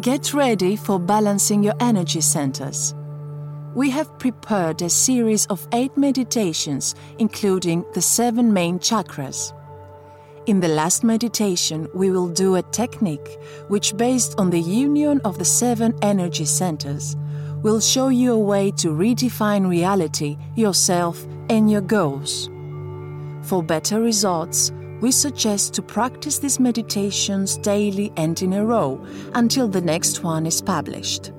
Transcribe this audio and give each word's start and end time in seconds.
Get 0.00 0.34
ready 0.34 0.74
for 0.74 0.98
balancing 0.98 1.62
your 1.62 1.74
energy 1.78 2.20
centers. 2.20 2.96
We 3.76 3.90
have 3.90 4.18
prepared 4.18 4.82
a 4.82 4.90
series 4.90 5.46
of 5.46 5.68
eight 5.72 5.96
meditations, 5.96 6.96
including 7.20 7.84
the 7.94 8.02
seven 8.02 8.52
main 8.52 8.80
chakras. 8.80 9.52
In 10.46 10.58
the 10.58 10.68
last 10.68 11.04
meditation, 11.04 11.86
we 11.94 12.10
will 12.10 12.28
do 12.28 12.56
a 12.56 12.62
technique 12.62 13.38
which, 13.68 13.96
based 13.96 14.34
on 14.36 14.50
the 14.50 14.60
union 14.60 15.20
of 15.24 15.38
the 15.38 15.44
seven 15.44 15.94
energy 16.02 16.44
centers, 16.44 17.16
will 17.62 17.80
show 17.80 18.08
you 18.08 18.32
a 18.32 18.38
way 18.38 18.72
to 18.72 18.88
redefine 18.88 19.68
reality, 19.68 20.36
yourself, 20.56 21.24
and 21.48 21.70
your 21.70 21.82
goals. 21.82 22.50
For 23.42 23.62
better 23.62 24.00
results, 24.00 24.72
we 25.04 25.12
suggest 25.12 25.74
to 25.74 25.82
practice 25.82 26.38
these 26.38 26.58
meditations 26.58 27.58
daily 27.58 28.10
and 28.16 28.40
in 28.40 28.54
a 28.54 28.64
row 28.64 28.98
until 29.34 29.68
the 29.68 29.82
next 29.82 30.24
one 30.24 30.46
is 30.46 30.62
published. 30.62 31.30